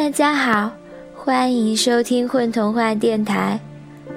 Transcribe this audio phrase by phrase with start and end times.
[0.00, 0.72] 大家好，
[1.14, 3.60] 欢迎收听混童话电台，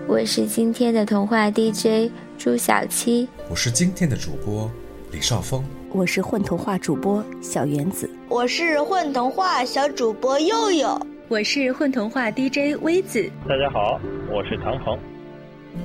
[0.08, 4.72] 我是今天的童话 DJ 朱小七，我是今天的主播
[5.12, 5.62] 李少峰，
[5.92, 13.30] 我是混童话主播小原子，我是混童话小主播佑佑，我是混童话 DJ 微子。
[13.46, 14.00] 大家好，
[14.32, 14.98] 我是唐鹏。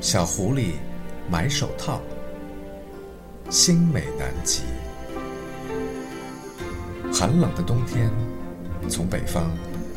[0.01, 0.75] 小狐狸
[1.29, 2.01] 买手套，
[3.51, 4.63] 心美南极。
[7.13, 8.09] 寒冷的冬天，
[8.89, 9.51] 从北方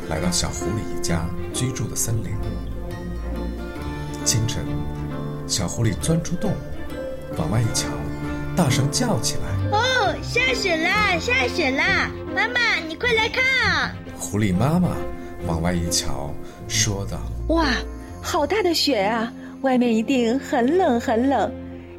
[0.08, 2.30] 来到小狐狸一家居住的森林。
[4.24, 4.64] 清晨，
[5.46, 6.52] 小狐狸钻出洞，
[7.36, 7.88] 往外一瞧，
[8.56, 9.42] 大声叫起来
[9.76, 11.18] ：“哦，下雪啦！
[11.18, 12.10] 下雪啦！
[12.34, 14.90] 妈妈，你快来看啊！”狐狸妈妈
[15.46, 16.32] 往外一瞧，
[16.68, 17.66] 说道：“哇，
[18.22, 19.32] 好大的雪啊！
[19.62, 21.52] 外面一定很冷很冷。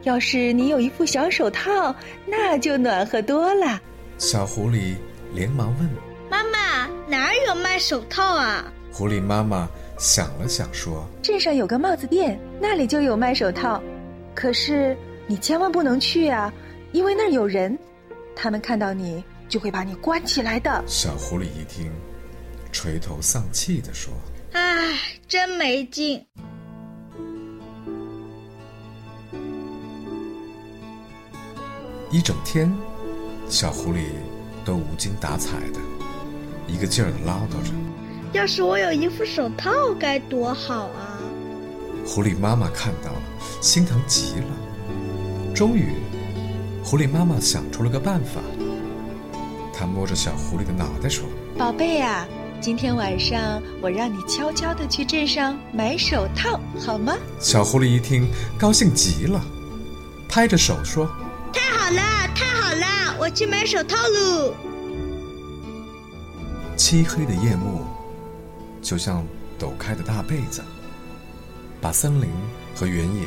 [0.04, 1.96] 要是你有一副小手套，
[2.26, 3.82] 那就暖和多了。”
[4.18, 4.96] 小狐狸
[5.34, 6.13] 连忙问：“妈妈，
[7.14, 9.70] 哪儿有卖手套啊？”狐狸妈妈
[10.00, 13.80] 想了想说：“镇上有个帽子店，那里就有卖手套。
[14.34, 14.98] 可是
[15.28, 16.52] 你千万不能去啊，
[16.92, 17.78] 因为那儿有人，
[18.36, 21.92] 他们看到你就会把你关起来的。”小狐狸一听，
[22.72, 24.12] 垂头丧气地说
[24.54, 26.26] ：“唉，真没劲。”
[32.10, 32.74] 一整天。
[33.50, 34.06] 小狐狸
[34.66, 35.80] 都无精打采的，
[36.68, 37.74] 一个劲儿的唠叨着
[38.34, 41.20] ：“要是我有一副手套该多好啊！”
[42.06, 43.22] 狐狸妈妈看到了，
[43.62, 45.54] 心疼极了。
[45.56, 45.94] 终于，
[46.84, 48.42] 狐狸妈妈想出了个办法。
[49.74, 51.26] 她摸着小狐狸的脑袋说
[51.58, 52.28] ：“宝贝呀，
[52.60, 58.28] 今天晚上我让你悄悄的去镇上买手套，好吗？”小狐狸一听，
[58.58, 59.42] 高兴极了，
[60.28, 61.08] 拍着手说
[61.54, 62.02] ：“太好了，
[62.36, 64.54] 太好了！”我去买手套喽。
[66.76, 67.82] 漆黑的夜幕，
[68.82, 69.24] 就像
[69.58, 70.64] 抖开的大被子，
[71.80, 72.30] 把森林
[72.76, 73.26] 和原野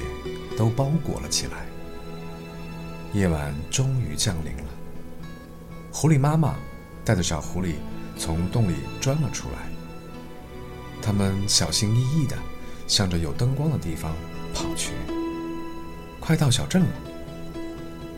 [0.56, 1.66] 都包裹了起来。
[3.12, 4.64] 夜晚终于降临了。
[5.92, 6.54] 狐狸妈妈
[7.04, 7.74] 带着小狐狸
[8.18, 9.68] 从洞里钻了出来。
[11.00, 12.36] 他们小心翼翼地
[12.86, 14.12] 向着有灯光的地方
[14.52, 14.92] 跑去。
[16.20, 16.88] 快到小镇了。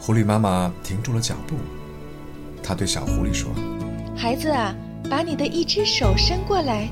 [0.00, 1.56] 狐狸妈妈停住了脚步，
[2.62, 3.50] 她对小狐狸说
[4.16, 4.74] ：“孩子啊，
[5.08, 6.88] 把你的一只手伸过来。”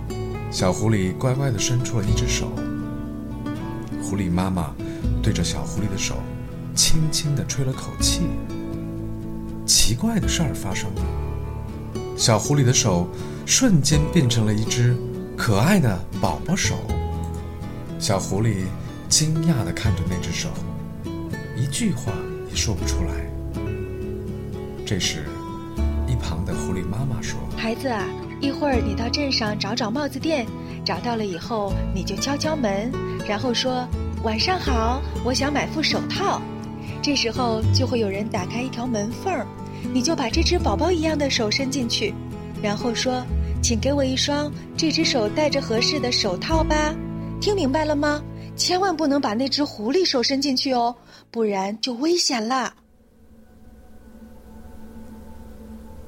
[0.50, 2.50] 小狐狸乖乖地伸出了一只手。
[4.03, 4.75] 狐狸妈妈
[5.22, 6.16] 对着小狐狸的手，
[6.75, 8.22] 轻轻地吹了口气。
[9.66, 11.03] 奇怪的事儿发生了，
[12.16, 13.09] 小狐狸的手
[13.44, 14.97] 瞬间变成了一只
[15.37, 16.77] 可爱的宝宝手。
[17.98, 18.65] 小狐狸
[19.09, 20.48] 惊讶地看着那只手，
[21.56, 22.12] 一句话
[22.48, 22.56] 也。
[22.56, 23.12] 说不出来。
[24.87, 25.27] 这时，
[26.16, 28.06] 旁的狐狸妈妈说：“孩子啊，
[28.41, 30.47] 一会儿你到镇上找找帽子店，
[30.84, 32.91] 找到了以后你就敲敲门，
[33.28, 33.87] 然后说
[34.22, 36.41] 晚上好，我想买副手套。
[37.03, 39.47] 这时候就会有人打开一条门缝儿，
[39.93, 42.12] 你就把这只宝宝一样的手伸进去，
[42.62, 43.22] 然后说，
[43.62, 46.94] 请给我一双这只手戴着合适的手套吧。
[47.41, 48.22] 听明白了吗？”
[48.56, 50.97] 千万不能把那只狐狸手伸进去哦，
[51.31, 52.72] 不然就危险了。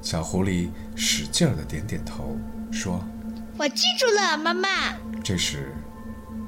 [0.09, 2.35] 小狐狸使劲儿的点点头，
[2.71, 2.99] 说
[3.59, 4.67] ：“我记住了，妈妈。”
[5.23, 5.71] 这时，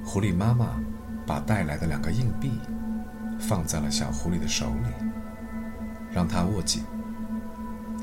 [0.04, 0.80] 狐狸妈妈
[1.28, 2.54] 把带来的两个硬币
[3.40, 4.90] 放在了小狐狸的手里，
[6.10, 6.84] 让它握紧。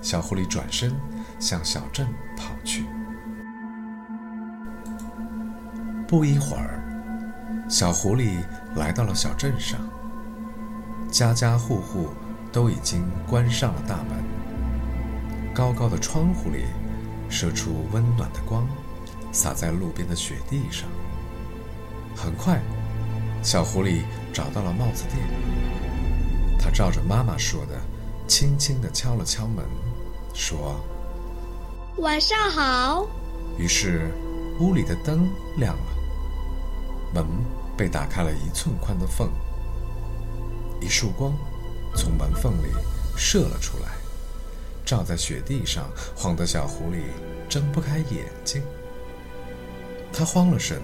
[0.00, 0.94] 小狐狸转身
[1.40, 2.84] 向小镇跑去。
[6.06, 6.80] 不一会儿。
[7.68, 8.44] 小狐狸
[8.76, 9.80] 来到了小镇上，
[11.10, 12.10] 家家户户
[12.52, 14.37] 都已经关上了大门。
[15.58, 16.66] 高高的窗户里
[17.28, 18.64] 射出温暖的光，
[19.32, 20.88] 洒在路边的雪地上。
[22.14, 22.62] 很快，
[23.42, 24.02] 小狐狸
[24.32, 25.18] 找到了帽子店。
[26.60, 27.76] 他照着妈妈说的，
[28.28, 29.64] 轻轻地敲了敲门，
[30.32, 30.80] 说
[31.98, 33.08] ：“晚上好。”
[33.58, 34.12] 于是，
[34.60, 35.92] 屋里的灯亮了，
[37.12, 37.26] 门。
[37.76, 39.28] 被打开了一寸宽的缝，
[40.80, 41.32] 一束光
[41.94, 42.72] 从门缝里
[43.16, 43.90] 射了出来，
[44.88, 47.02] 照在雪地上，晃得小狐狸
[47.46, 48.62] 睁不开眼睛。
[50.10, 50.80] 他慌了神，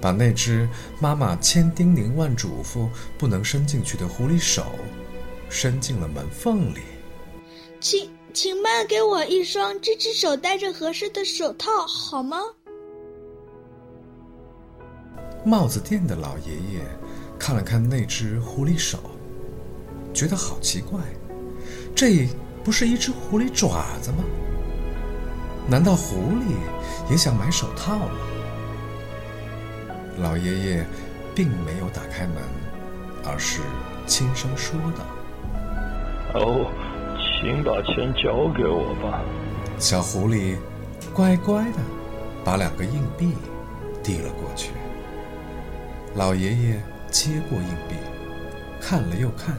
[0.00, 0.68] 把那只
[1.00, 2.88] 妈妈千叮咛万嘱咐
[3.18, 4.66] 不能伸进去的狐狸手
[5.48, 6.82] 伸进了门缝里。
[7.80, 12.38] 请请卖给我一双这只手戴着合适的手套好吗？
[15.44, 16.86] 帽子店的老爷爷
[17.36, 19.00] 看了看那只狐狸手，
[20.14, 21.00] 觉得好奇怪，
[21.96, 22.28] 这
[22.64, 24.24] 不是一只狐狸爪子吗？
[25.68, 26.56] 难道狐狸
[27.10, 28.16] 也想买手套吗？
[30.18, 30.86] 老爷爷
[31.34, 32.36] 并没有打开门，
[33.24, 33.60] 而是
[34.06, 35.04] 轻声说道
[36.38, 36.70] ：“哦，
[37.18, 39.20] 请把钱交给我吧。”
[39.78, 40.56] 小狐狸
[41.12, 41.78] 乖乖的
[42.44, 43.32] 把两个硬币
[44.02, 44.70] 递了过去。
[46.14, 47.96] 老爷爷接过硬币，
[48.80, 49.56] 看了又看，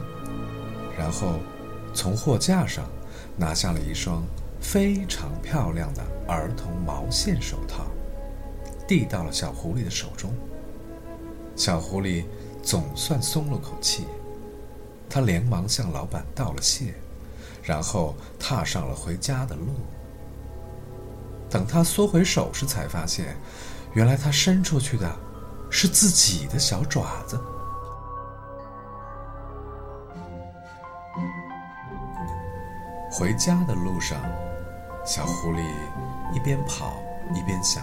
[0.96, 1.38] 然后
[1.92, 2.84] 从货架上
[3.36, 4.24] 拿下了一双
[4.60, 7.86] 非常漂亮的儿童毛线手套，
[8.88, 10.32] 递到了小狐狸的手中。
[11.54, 12.24] 小狐狸
[12.62, 14.04] 总算松了口气，
[15.08, 16.94] 他连忙向老板道了谢，
[17.62, 19.66] 然后踏上了回家的路。
[21.48, 23.36] 等他缩回手时，才发现，
[23.94, 25.10] 原来他伸出去的
[25.70, 27.38] 是自己的小爪子。
[33.18, 34.20] 回家的路上，
[35.06, 35.62] 小狐狸
[36.34, 36.98] 一边跑
[37.34, 37.82] 一边想：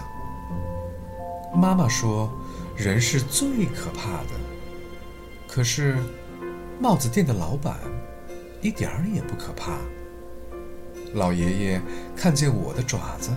[1.52, 2.30] 妈妈说，
[2.76, 4.30] 人是最可怕的。
[5.48, 5.98] 可是，
[6.78, 7.76] 帽子店的老板
[8.60, 9.72] 一点儿也不可怕。
[11.14, 11.82] 老爷爷
[12.14, 13.32] 看见我的爪子。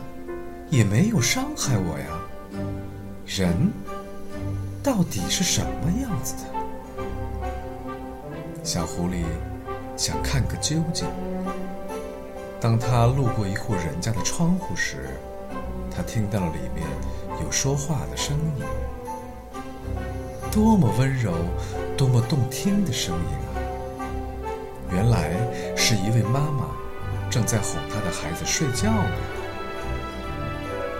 [0.69, 2.19] 也没有伤害我呀。
[3.25, 3.71] 人
[4.83, 7.03] 到底是什么样子的？
[8.65, 9.23] 小狐狸
[9.95, 11.07] 想看个究竟。
[12.59, 15.09] 当他路过一户人家的窗户时，
[15.95, 16.88] 他听到了里面
[17.44, 18.65] 有说话的声音。
[20.51, 21.33] 多么温柔，
[21.95, 23.21] 多么动听的声音
[23.54, 23.62] 啊！
[24.92, 25.33] 原来
[25.75, 26.71] 是一位妈妈
[27.30, 29.12] 正在哄她的孩子睡觉呢。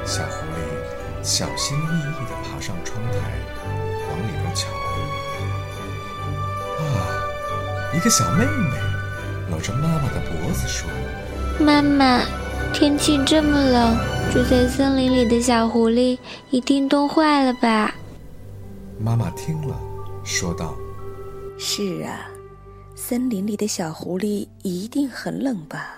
[0.06, 3.18] 小狐狸小心翼翼地爬上窗台，
[4.10, 4.70] 往里头瞧。
[6.84, 6.86] 啊，
[7.96, 8.78] 一个小妹妹
[9.50, 10.88] 搂着妈妈的脖子说
[11.60, 12.24] ：“妈妈，
[12.72, 13.98] 天气这么冷，
[14.32, 16.18] 住在森林里的小狐狸
[16.52, 17.96] 一定冻坏了吧？”
[19.02, 19.76] 妈妈听了，
[20.24, 20.76] 说道
[21.58, 22.30] ：“是啊，
[22.96, 25.96] 森林里的小狐狸一定很冷吧。”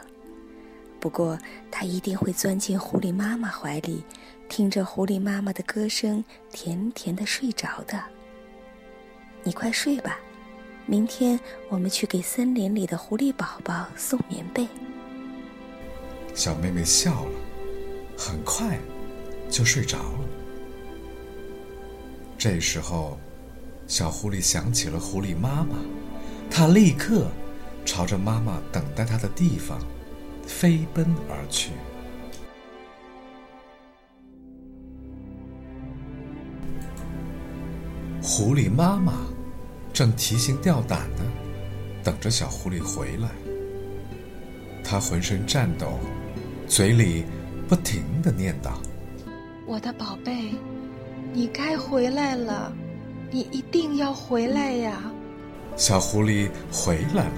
[1.01, 1.37] 不过，
[1.69, 4.01] 它一定会钻进狐狸妈妈怀里，
[4.47, 6.23] 听着狐狸妈妈的歌声，
[6.53, 8.01] 甜甜的睡着的。
[9.43, 10.19] 你快睡吧，
[10.85, 14.65] 明天我们去给森林里的狐狸宝宝送棉被。
[16.33, 17.31] 小妹妹笑了，
[18.17, 18.77] 很快
[19.49, 20.19] 就睡着了。
[22.37, 23.17] 这时候，
[23.87, 25.75] 小狐狸想起了狐狸妈妈，
[26.49, 27.27] 它立刻
[27.85, 29.79] 朝着妈妈等待它的地方。
[30.49, 31.69] 飞奔而去。
[38.19, 39.13] 狐狸妈妈
[39.93, 41.23] 正提心吊胆的
[42.03, 43.29] 等着小狐狸回来。
[44.91, 45.99] 它浑身颤抖，
[46.67, 47.23] 嘴里
[47.67, 48.71] 不停的念叨
[49.67, 50.55] ：“我的宝贝，
[51.31, 52.73] 你该回来了，
[53.29, 54.99] 你一定要回来呀！”
[55.77, 57.33] 小狐狸回来了。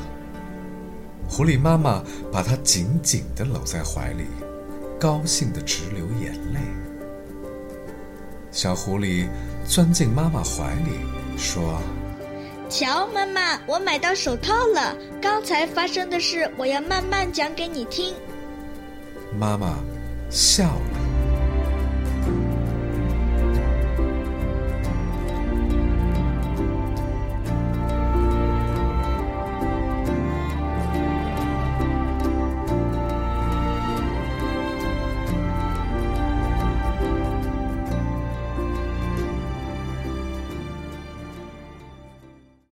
[1.28, 2.02] 狐狸妈妈
[2.32, 4.24] 把它紧紧的搂在怀里，
[4.98, 6.60] 高兴的直流眼泪。
[8.50, 9.28] 小狐狸
[9.66, 10.92] 钻进妈妈怀里，
[11.38, 11.82] 说
[12.72, 14.96] ：“瞧，妈妈，我买到手套了。
[15.22, 18.16] 刚才发生的事，我要慢慢讲给你听。”
[19.38, 19.76] 妈妈
[20.30, 20.91] 笑了。